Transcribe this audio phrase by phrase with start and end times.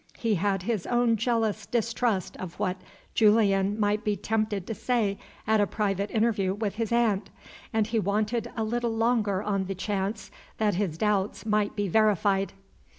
[0.17, 2.77] He had his own jealous distrust of what
[3.13, 7.29] Julian might be tempted to say at a private interview with his aunt;
[7.71, 12.53] and he waited a little longer on the chance that his doubts might be verified.